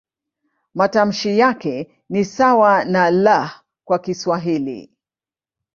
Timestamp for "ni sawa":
2.09-2.85